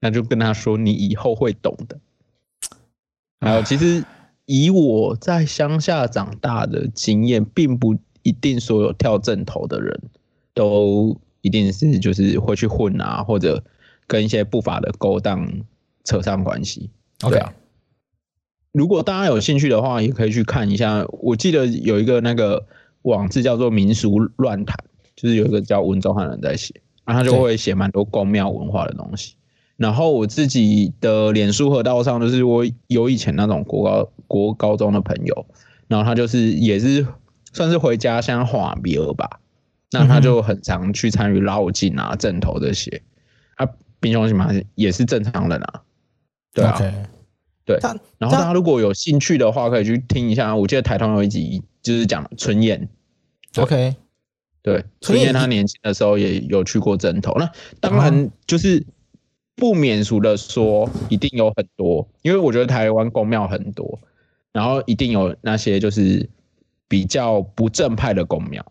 [0.00, 1.96] 那就跟他说：“你以后会懂的。”
[3.40, 4.04] 还有，其实
[4.46, 10.00] 以我在乡下长大的经验，并不一定所有跳正头的人
[10.54, 13.62] 都一定是就是会去混啊，或者
[14.06, 15.48] 跟一些不法的勾当
[16.04, 16.90] 扯上关系。
[17.22, 17.52] OK 啊，
[18.72, 21.06] 如果大家有兴趣的话，也可以去看一下。
[21.20, 22.66] 我记得有一个那个
[23.02, 24.76] 网志叫做“民俗乱谈”，
[25.14, 26.74] 就是有一个叫温州汉人在写，
[27.04, 29.34] 然后他就会写蛮多宫庙文化的东西。
[29.78, 35.46] 然后我自己的脸书河道上，就是我有以前那种国高国高中的朋友，
[35.86, 37.06] 然后他就是也是
[37.52, 39.38] 算是回家乡画别吧，
[39.92, 43.00] 那他就很常去参与绕境啊、阵头这些。
[43.56, 45.82] 他平常心嘛也是正常人啊，
[46.52, 46.76] 对啊
[47.64, 47.78] 对。
[48.18, 50.56] 然后大家如果有兴趣的话，可以去听一下。
[50.56, 52.88] 我记得台通有一集就是讲春燕
[53.54, 53.94] ，OK，
[54.60, 57.32] 对，春燕他年轻的时候也有去过阵头。
[57.38, 58.84] 那当然就是。
[59.58, 63.98] 不免俗的说，一定有很多，因为我觉得台湾公庙很多，
[64.52, 66.28] 然后一定有那些就是
[66.86, 68.64] 比较不正派的公庙。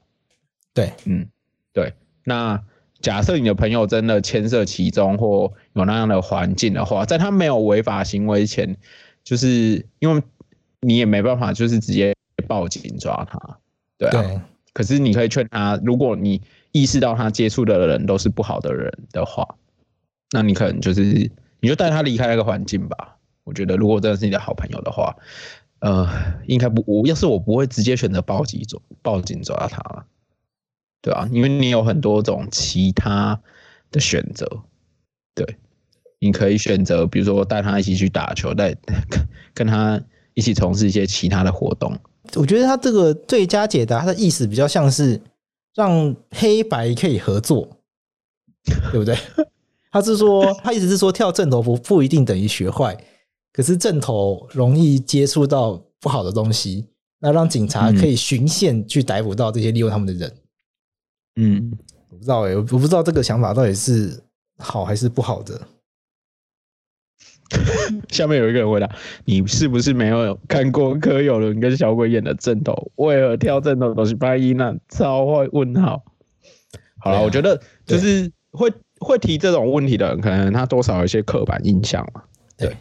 [0.74, 1.28] 对，嗯，
[1.74, 1.94] 对。
[2.24, 2.64] 那
[3.02, 8.78] 假设你的朋友真的牵涉其中，或有那样的环境的话，在他没有违法行为前，
[9.24, 10.24] 就是因为
[10.80, 12.16] 你也没办法，就是直接
[12.48, 13.60] 报警抓他，
[13.98, 14.40] 对。
[14.72, 19.46] 可是你可以劝他，如果你意识到他接触的人都是不好的人的话。
[20.32, 21.02] 那你可能就是，
[21.60, 23.18] 你就带他离开那个环境吧。
[23.44, 25.16] 我觉得，如果真的是你的好朋友的话，
[25.80, 26.06] 呃，
[26.48, 30.06] 应该不，我要是我不会直接选择报警抓，报警抓他了，
[31.02, 33.40] 对啊，因为你有很多种其他
[33.90, 34.46] 的选择，
[35.34, 35.58] 对，
[36.20, 38.76] 你可以选择，比如说带他一起去打球，带
[39.54, 40.02] 跟他
[40.34, 41.98] 一起从事一些其他的活动。
[42.36, 45.22] 我觉得他这个最佳解答，他的意思比较像是
[45.74, 47.78] 让黑白可以合作，
[48.92, 49.16] 对不对？
[50.00, 52.96] 他是说，他意思是说，跳正头不不一定等于学坏，
[53.52, 56.86] 可是正头容易接触到不好的东西，
[57.18, 60.32] 那让警察可以循线去逮捕到这些利用他们的人。
[61.38, 61.72] 嗯，
[62.12, 64.22] 我不知道哎、欸，我不知道这个想法到底是
[64.60, 65.60] 好还是不好的。
[68.10, 68.88] 下面有一个人回答：
[69.26, 72.92] 你是不是没有看过柯有伦跟小鬼演的正头？
[72.98, 74.80] 为何跳正头都是白衣男？
[74.90, 76.04] 超坏问号。
[77.00, 78.72] 好了，啊、我觉得就是会。
[79.00, 82.22] 会提这种问题的人，可能他多少有一些刻板印象嘛。
[82.58, 82.76] 对，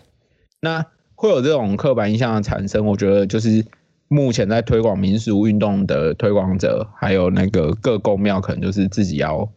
[0.61, 3.65] 那会有这种刻板印象的产生，我觉得就是
[4.09, 9.49] 目前在推广民俗运动的推广者，还有那个各宫庙，可能就是自己要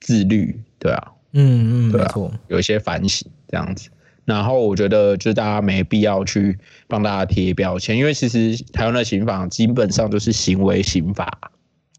[0.00, 2.14] 自律，对啊，嗯嗯，对啊，
[2.48, 3.88] 有一些反省这样子。
[4.24, 11.52] 然后我觉得，就是大家没必要去帮大家贴标签，因为其实台湾的刑法基本上都是行为刑法。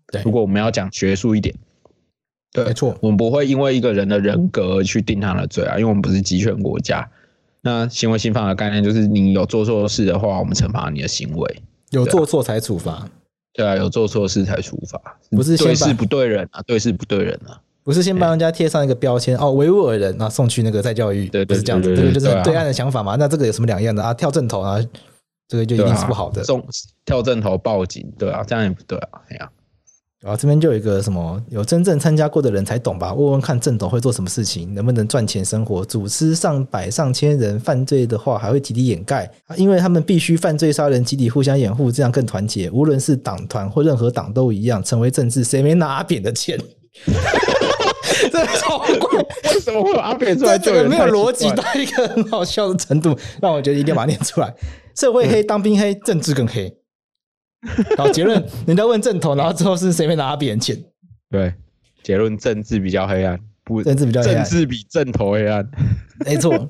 [0.08, 1.56] 对，如果我们要讲学术一点。
[2.56, 7.06] 对，没错，我们不会因为一个人的人格去定他的罪啊，因为我们不是集权国家。
[7.62, 13.10] 那行为刑法的概念就是，你有做错事的话，我们惩罚你的行为，有做错才处罚。
[13.52, 15.00] 对啊，有做错事才处罚，
[15.32, 23.16] 不是对事不对人啊，对事不对人啊，不是先帮人家贴上一个标签哦，维吾尔人啊，送去那个再教育，对，不是这样子，这个就是对岸的想法嘛。
[23.18, 24.14] 那这个有什么两样的啊？
[24.14, 24.80] 跳正头啊，
[25.48, 26.44] 这个就一定是不好的。
[26.44, 26.66] 送
[27.04, 29.50] 跳正头报警，对啊，这样也不对啊，哎呀。
[30.26, 33.14] 然后这边就有一个什么，有真正参加过的人才懂吧？
[33.14, 35.86] 问问看郑董会做什么事情，能不能赚钱生活？
[35.86, 42.72] 组织上百上千人犯罪的话，还会集体掩盖，因为他们必须犯罪杀人，集体互相掩护，这样更团结。
[42.72, 46.60] 无论是党团或任何党都一样，成为政治，谁没拿阿扁的钱？
[48.32, 49.22] 这超怪！
[49.54, 50.58] 为什么会有阿扁出来？
[50.58, 54.52] 这个没有逻辑到一个很好笑的程度，让我觉得一定要把它念出来。
[54.96, 56.76] 社会黑，当兵黑，政治更黑。
[57.98, 60.78] 好，结论，人家问正头，然后之后是谁会拿他别人钱？
[61.30, 61.54] 对，
[62.04, 65.68] 结论政治比较黑暗，不，政治比较黑暗，政治比正头黑暗。
[66.26, 66.70] 没错，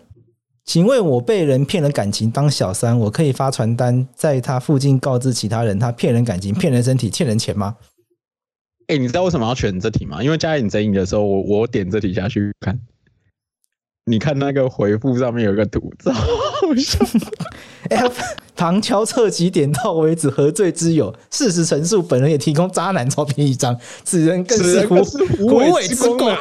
[0.64, 7.76] 请问我被人骗了感情当小三，我可以发传单在他附近告知其他人，他骗人感情、骗人身体、欠人钱吗？
[8.88, 10.24] 哎、欸，你知道为什么要选这题吗？
[10.24, 12.80] 因为加引争议的时候，我我点这题下去看，
[14.06, 16.12] 你看那个回复上面有一个图，超
[16.74, 17.00] 好笑。
[17.90, 18.04] 哎，
[18.56, 21.14] 旁敲侧击点到为止，何罪之有？
[21.30, 26.32] 事实陈述，本人也提供渣男照片一张，此人更是狐狐尾之狗。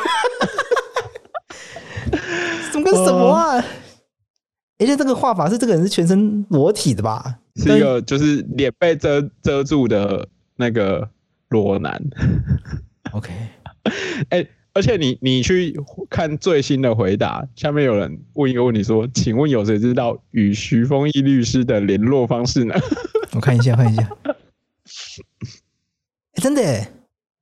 [2.72, 3.64] 怎么跟什么啊？
[4.78, 7.36] 而且这个画法是这个人是全身裸体的吧？
[7.56, 11.08] 是一个就是脸被遮遮住的那个
[11.50, 12.02] 裸男。
[13.12, 13.30] OK，
[14.30, 14.46] 哎。
[14.74, 15.74] 而且你你去
[16.10, 22.74] 看最新的回答，下面有人问一个问题说：“请问有谁知道与徐丰义律师的联络方式呢？”
[23.32, 24.02] 我看一下，看一下。
[26.34, 26.88] 欸、 真的耶？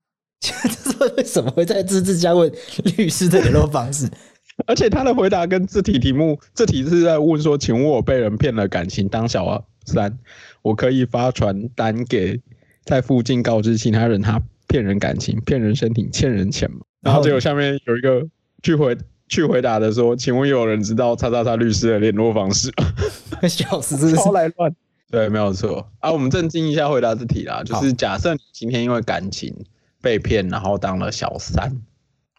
[0.40, 2.52] 这是为什么会在字字加问
[2.98, 4.10] 律师的联络方式？
[4.66, 10.18] 而且他的回答跟字体题目，这题是在问说：“请问我被人骗了感情当小三，
[10.60, 12.38] 我可以发传单给
[12.84, 18.26] 在附近告知其他人，他骗人感情、骗人身体、欠人钱吗？”然后结果下面有一个
[18.62, 18.96] 去回
[19.28, 23.48] 去回答的说，请问有人知道叉叉叉律师的联络方式吗？
[23.48, 24.74] 笑死，真是超来乱。
[25.10, 26.10] 对，没有错啊。
[26.10, 29.54] 我们正经一下回答这题啦，就是假设你今天因为感情
[30.00, 31.82] 被骗，然后当了小三，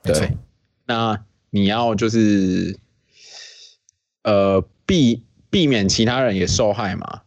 [0.01, 0.35] 对，
[0.87, 2.75] 那你要就是
[4.23, 5.21] 呃避
[5.51, 7.21] 避免其他人也受害嘛。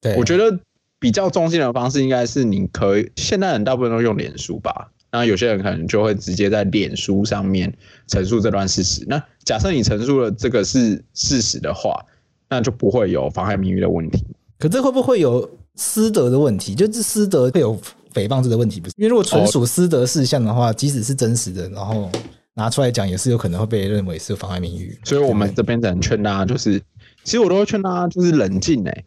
[0.00, 0.60] 对，我觉得
[1.00, 4.77] 比较中性的方式应该是你可以，现代人大部分都用脸书吧，
[5.10, 7.72] 那有些人可能就会直接在脸书上面
[8.06, 9.04] 陈述这段事实。
[9.08, 12.04] 那假设你陈述了这个是事实的话，
[12.48, 14.24] 那就不会有妨害名誉的问题。
[14.58, 16.74] 可这会不会有私德的问题？
[16.74, 17.78] 就是私德会有
[18.12, 18.94] 诽谤这个问题，不是？
[18.96, 22.10] 因为如果纯属私德事项的话，即使是真实的，然后
[22.54, 24.98] 拿出来讲，也是有可能会被认为是妨害名誉。
[25.04, 26.80] 所以我们这边只能劝大家，就是
[27.22, 29.04] 其实我都会劝大家，就是冷静哎、欸。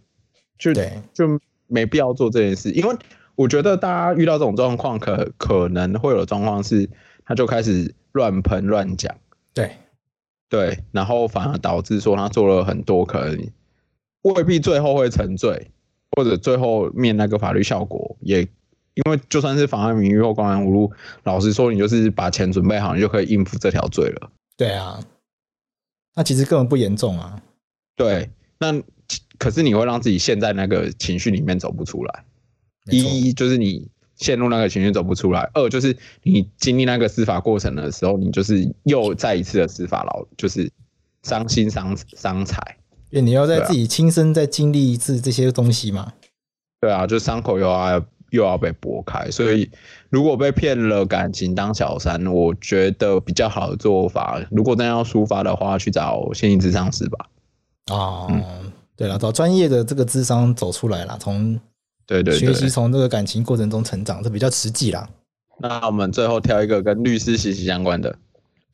[0.57, 1.25] 就对，就
[1.67, 2.95] 没必要做这件事，因为
[3.35, 6.89] 我觉得大家遇到这种状况，可可能会有状况是，
[7.25, 9.15] 他就开始乱喷乱讲，
[9.53, 9.71] 对
[10.49, 13.49] 对，然后反而导致说他做了很多可能
[14.21, 15.71] 未必最后会成罪，
[16.15, 20.91] 或者最后面那个法律效果也，因为就算是妨碍名誉或公然侮辱，
[21.23, 24.31] 老实说，你就是把钱准备好，你就可以应付这条罪了。
[24.57, 24.99] 对啊，
[26.15, 27.41] 那其实根本不严重啊。
[27.95, 28.81] 对，那。
[29.37, 32.23] 可是你会让自己陷在那个情绪里面走不出来。
[32.89, 40.71] 一就是你陷入那个情绪走不出来；二就是你经历那个司法过程的时候，你就是又再一次的司法劳，就是
[41.23, 42.77] 伤心伤伤财。
[43.09, 46.13] 因为你要在自己亲身再经历一次这些东西嘛。
[46.79, 49.29] 对啊，就伤口又要又要被剥开。
[49.29, 49.69] 所以
[50.09, 57.29] 如果被骗了感情当小三，我觉得比较好的做法，如果真要抒发的话，去找心理咨商师吧。
[57.91, 58.27] 哦。
[58.29, 61.59] 嗯对了，找专业的这个智商走出来了，从
[62.11, 65.07] 对对学习从这个感情过程中成长，这比较实际啦。
[65.59, 68.13] 那我们最后挑一个跟律师息息相关的。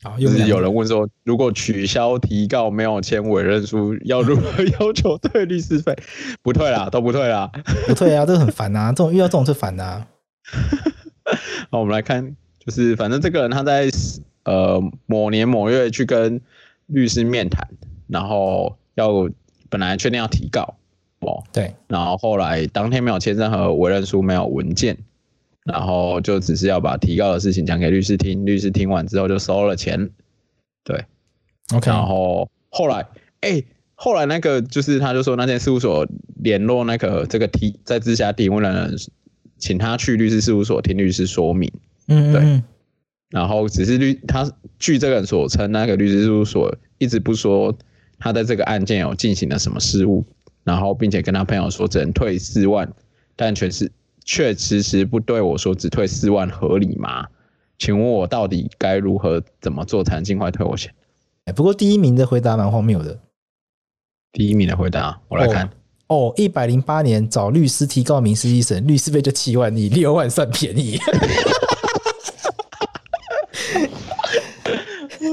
[0.02, 5.96] 啊，就是有人问说，如果取消提告没有签委任书，要如何 要求退律师费？
[6.42, 7.48] 不退啦，都不退啦，
[7.86, 10.04] 不退啊，这个很烦啊， 这种遇到这种是烦啊。
[11.70, 13.88] 好，我们来看，就是反正这个人他在
[14.44, 16.40] 呃某年某月去跟
[16.86, 17.68] 律师面谈，
[18.08, 19.28] 然后要。
[19.70, 20.77] 本来确定要提告，
[21.20, 24.96] 哦，对，然后后来当天没有签任何委任书，没有文件，
[25.64, 30.10] 然后就只是要把提告的事情讲给律师听，律师听完之后就收了钱，
[30.84, 31.04] 对
[31.74, 33.00] ，OK，然后后来，
[33.40, 38.96] 哎、欸，后来那个就是他就说那间事务所联络那个这个提在直辖提问的人，
[39.58, 41.68] 请他去律师事务所听律师说明，
[42.06, 42.62] 嗯，嗯，对，
[43.30, 47.76] 然后只是律他据这个人所称，那个律师事务所一直不说。
[48.20, 50.26] 他在这个案件有进行了什么事务，
[50.68, 52.86] 然后并且跟他朋友说只能退四万，
[53.34, 53.90] 但却是
[54.22, 57.26] 却迟迟不对我说只退四万合理吗？
[57.78, 60.94] 请问我到底该如何怎么做才能尽快退我钱？
[61.56, 63.18] 不过第一名的回答蛮荒谬的。
[64.30, 65.70] 第一名的回答，我来看。
[66.08, 70.98] 哦，一百零八年找律师提告民事一审，律师费就七万，你六万算便宜。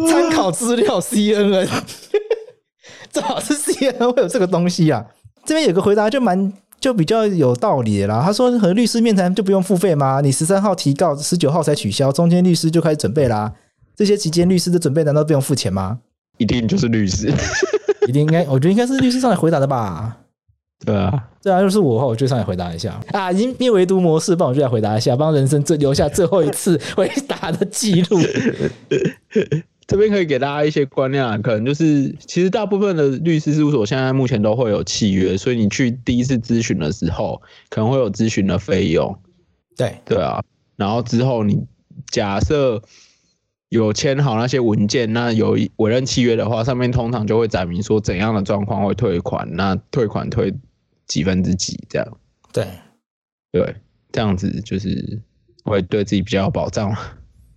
[0.08, 1.68] 参考资料 CNN。
[3.10, 5.06] 最好是 CNN 会有这个东西啊！
[5.46, 8.22] 这边有个回答就蛮就比较有道理的啦。
[8.24, 10.22] 他说和律师面谈就不用付费吗？
[10.22, 13.54] 你十三号提告，十九号才取消，中间律师就开始准备啦。
[13.96, 16.00] 这些期间律师的准备难道不用付钱吗？
[16.38, 17.32] 一定就是律师，
[18.08, 20.18] 一定应该，我觉得应该是律师上来回答的吧？
[20.86, 23.32] 对啊，对啊，就是我的话，我就上来回答一下啊！
[23.32, 28.20] 已经变唯读模式，帮我就来回答一下，帮人生最留下最后一次回答的记录。
[29.88, 39.16] 这边可以给大家一些观念啊，可能就是其实大部分的律师事务所现在目前都会有契约，所以你去第一次咨询的时候，可能会有咨询的费用。
[39.78, 40.44] 对对啊，
[40.76, 41.66] 然后之后你
[42.10, 42.82] 假设
[43.70, 50.54] 有签好那些文件，那有委任契约的话，上面通常就会载明说怎样的状况会退款，那退款退
[51.06, 52.18] 几分之几这样。
[52.52, 52.66] 对
[53.52, 53.76] 对，
[54.12, 55.22] 这样子就是
[55.64, 56.96] 会对自己比较有保障。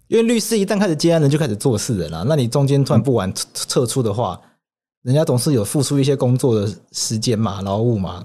[0.08, 4.40] 因为律师一旦开始接案人就开始做事了啦，那你中间突然不玩撤出的话，
[5.02, 8.24] 人家总是有付出一些工作的时间嘛、劳务嘛，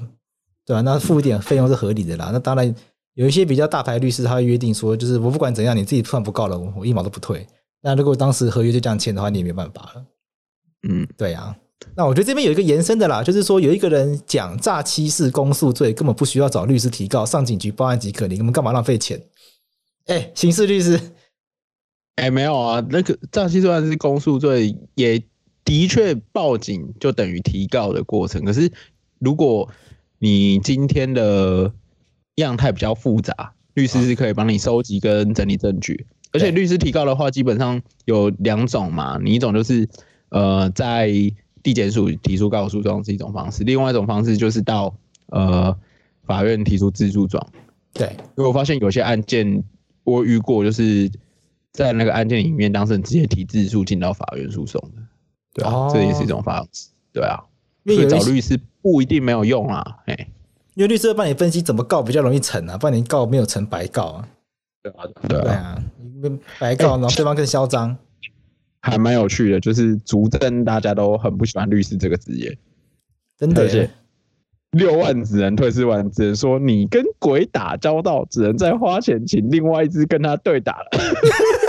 [0.66, 0.82] 对吧？
[0.82, 2.30] 那付一点费用是合理的啦。
[2.32, 2.74] 那当然
[3.14, 7.46] 有一些比较大牌律师，他会约定说，就是我不管怎样，你自己突然不告了，我一毛都不退。
[7.82, 10.06] 那如果当时合约就这样签的话，你也没办法了。
[10.88, 11.56] 嗯，对呀。
[11.96, 19.22] 那我觉得这边有一个延伸的啦，就是说有一个人讲诈欺是公诉罪，根本不需要找律师提告，上警局报案即可，你根本干嘛浪费钱？
[20.06, 20.98] 哎，刑事律师。
[22.16, 25.22] 哎、欸，没有啊，那个诈欺虽然是公诉罪，也
[25.66, 28.46] 的确报警就等于提告的过程。
[28.46, 28.72] 可是，
[29.18, 29.68] 如果
[30.20, 31.74] 你今天的
[32.36, 36.06] 样态比较复杂，律师是可以帮你收集跟整理证据。
[36.32, 39.20] 而且，律师提告的话，基本上有两种嘛。
[39.22, 39.90] 你一种就是
[40.30, 41.10] 呃，在
[41.64, 44.94] 地检署提出告诉状是一种方式，另外一种方式就是到
[45.28, 45.76] 呃
[46.26, 47.44] 法院提出自诉状。
[47.92, 48.08] 对，
[48.38, 49.64] 因为我发现有些案件
[50.04, 51.10] 我遇过，就是。
[51.74, 55.02] 在那个案件里面，当事人直接提自诉进到法院诉讼的，
[55.56, 56.90] 对啊，这也是一种方式。
[57.12, 57.44] 对啊，
[57.86, 60.16] 所以找律师不一定没有用啊，哎，
[60.76, 64.28] 因为律师会帮你分析怎么告比较容易成啊，不然你告没有成白告啊。
[64.84, 65.84] 对啊，对啊，
[66.60, 67.98] 白告，然后对方更嚣张，
[68.82, 72.56] 还蛮有趣的，就是足证大家都很不喜欢律师这个职业，
[73.38, 73.90] 真的。
[74.72, 80.88] 六万只能退四万，只能说你跟鬼打交道，只能再花钱请另外一只跟他对打了。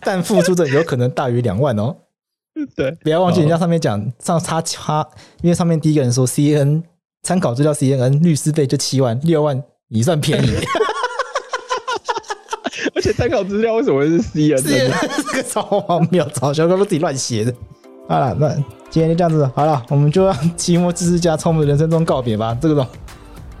[0.04, 1.94] 但付出的有可能大于两万哦。
[2.76, 5.06] 对，不要忘记人家上面讲上差差，
[5.40, 6.82] 因为上面第一个人说 C N
[7.22, 10.56] 参考资料 C N N 律师费就七万，六万你算便宜。
[12.94, 14.62] 而且参考资料为什么会是 C N？
[14.62, 14.88] 这
[15.36, 17.54] 个超荒谬，超小哥都自己乱写的。
[18.08, 18.52] 好了，那
[18.90, 22.56] 今天就这样子好了，我们就让期末知识家从我们人生中告别吧。
[22.60, 22.86] 这个种，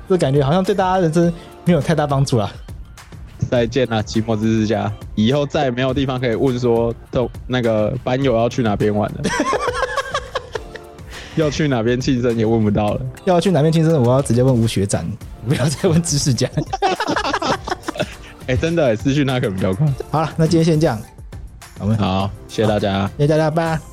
[0.08, 1.32] 这感觉好像对大家人生
[1.64, 2.50] 没有太大帮助了。
[3.50, 9.22] 再见啦，寂寞知识家，以后再也没有地方可以问说，都那个班友要去哪边玩了，
[11.34, 13.00] 要去哪边庆生也问不到了。
[13.24, 15.04] 要去哪边庆生，我要直接问吴学长，
[15.48, 16.48] 不要再问知识家。
[18.46, 19.86] 哎、欸，真的，私讯那个比较快。
[20.10, 20.98] 好了，那今天先这样。
[21.80, 23.89] 我们好，谢谢大家，谢谢大家，拜拜。